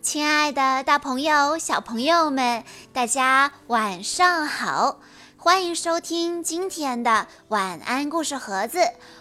[0.00, 2.62] 亲爱的，大朋友、小朋友们，
[2.92, 5.00] 大家晚上好！
[5.36, 8.78] 欢迎收听今天的晚安故事盒子，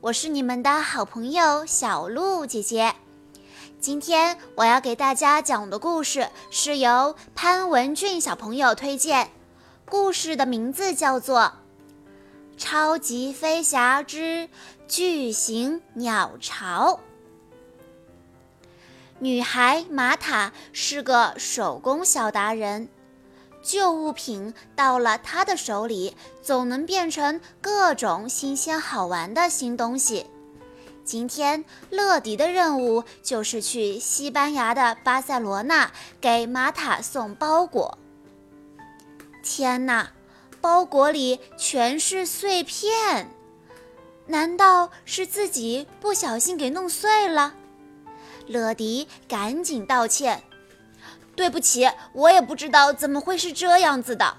[0.00, 2.94] 我是你们的好朋友小鹿姐姐。
[3.80, 9.28] 今天我要给大家讲的故事是由潘文俊小朋友推荐，
[9.84, 11.40] 故事的名字叫做
[12.56, 14.48] 《超级飞侠之
[14.86, 16.92] 巨型鸟巢》。
[19.22, 22.88] 女孩玛塔是个手工小达人，
[23.62, 30.24] 旧物品到了她的手里，总能变成各种新鲜好玩的新东西。
[31.04, 37.98] 今天，乐迪的任务就是去西班牙的巴塞罗那给玛塔送包裹。
[39.42, 40.12] 天哪，
[40.62, 43.28] 包裹里全是碎片，
[44.28, 47.56] 难道是自己不小心给弄碎了？
[48.46, 50.42] 乐迪赶紧道歉
[51.36, 54.36] ：“对不起，我也不知道怎么会是这样子的。”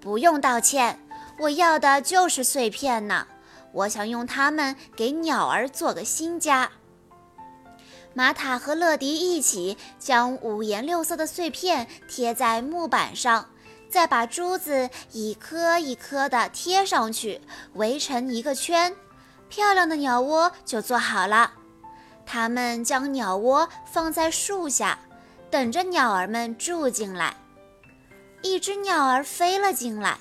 [0.00, 0.98] 不用道歉，
[1.38, 3.26] 我要的就是碎片呢。
[3.72, 6.70] 我想用它们给鸟儿做个新家。
[8.14, 13.48] 玛塔和乐迪一起将五颜六色的碎片贴在木板上，
[13.88, 17.40] 再把珠子一颗一颗地贴上去，
[17.72, 18.94] 围成一个圈，
[19.48, 21.52] 漂亮的鸟窝就做好了。
[22.32, 24.98] 他们将鸟窝放在树下，
[25.50, 27.36] 等着鸟儿们住进来。
[28.40, 30.16] 一只鸟儿飞了进来，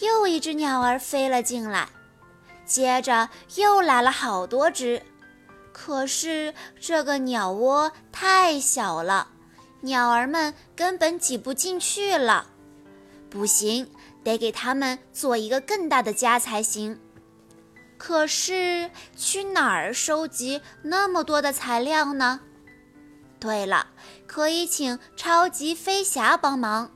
[0.00, 1.90] 又一只鸟儿飞了进来，
[2.64, 5.02] 接着又来了好多只。
[5.74, 9.28] 可是这个鸟窝太小了，
[9.82, 12.46] 鸟儿们根本挤不进去了。
[13.28, 13.86] 不行，
[14.24, 16.98] 得给它们做一个更大的家才行。
[18.04, 22.40] 可是去哪儿收集那么多的材料呢？
[23.38, 23.86] 对了，
[24.26, 26.90] 可以请超级飞侠帮忙。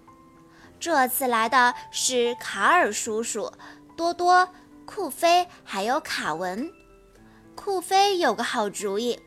[0.80, 3.52] 这次来的是卡尔叔叔、
[3.96, 4.48] 多多、
[4.84, 6.68] 酷飞还有卡文。
[7.54, 9.20] 酷飞有个好主意，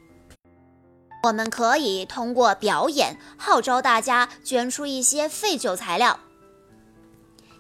[1.24, 6.20] 我们可以通过表演号召大家捐出一些废旧材料。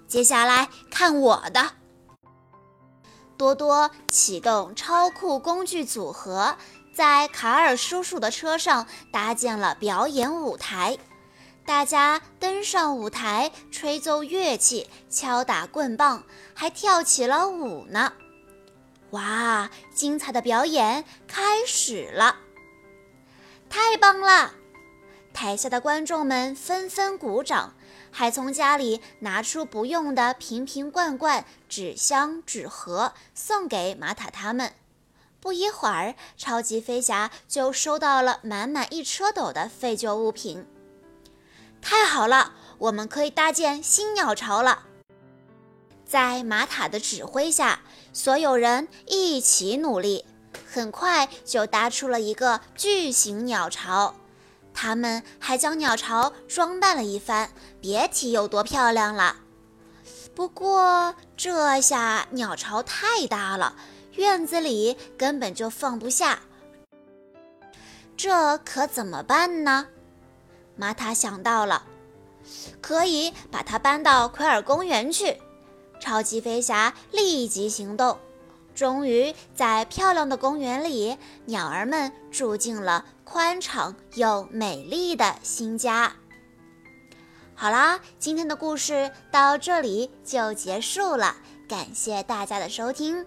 [0.09, 1.78] 接下来看我的。
[3.39, 6.57] 多多启动超酷工具组合，
[6.93, 10.97] 在卡尔叔叔的车上搭建了表演舞台。
[11.65, 16.21] 大家登上舞台，吹奏乐器，敲打棍棒，
[16.53, 18.11] 还跳起了舞呢！
[19.11, 22.35] 哇，精彩的表演开始了！
[23.69, 24.51] 太棒了！
[25.33, 27.73] 台下的观众们纷纷鼓掌。
[28.11, 34.73] 还从家里拿出不用的瓶瓶罐罐、纸箱、纸盒，送给玛塔他们。
[35.39, 40.65] 不一会儿，超级飞侠就收到了满满一车斗的废旧物品。
[41.81, 44.83] 太好了，我们可以搭建新鸟巢了。
[46.05, 47.81] 在玛塔的指挥下，
[48.11, 50.25] 所有人一起努力，
[50.67, 54.15] 很快就搭出了一个巨型鸟巢。
[54.81, 57.49] 他们还将鸟巢装扮了一番，
[57.81, 59.35] 别提有多漂亮了。
[60.33, 63.75] 不过这下鸟巢太大了，
[64.13, 66.39] 院子里根本就放不下。
[68.15, 69.87] 这可怎么办呢？
[70.77, 71.83] 玛塔想到了，
[72.79, 75.41] 可以把它搬到奎尔公园去。
[75.99, 78.17] 超级飞侠立即行动。
[78.79, 81.17] 终于在漂亮的公园里，
[81.47, 86.13] 鸟儿们住进了宽敞又美丽的新家。
[87.53, 91.35] 好啦，今天的故事到这里就结束了，
[91.67, 93.25] 感谢大家的收听。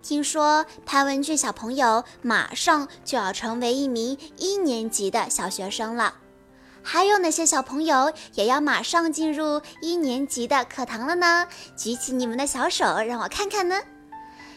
[0.00, 6.14] 听说潘文俊小朋友马上就要成为一名一年级的小学生了，
[6.80, 11.48] 还有哪些小朋友也要马上进入一年级的课堂了呢？
[11.76, 13.80] 举起你们的小手，让我看看呢。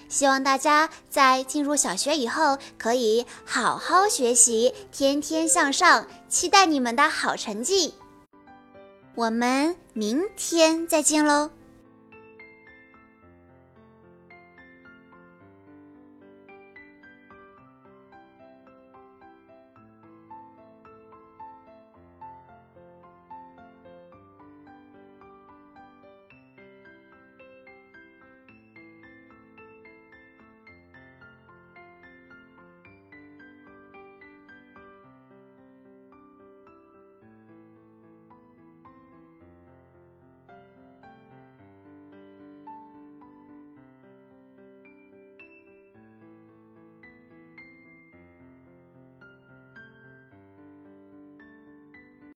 [0.07, 6.05] 希望大家在进入小学以后可以好好学习，天天向上。
[6.27, 7.93] 期待你们的好成绩。
[9.15, 11.49] 我们明天再见喽！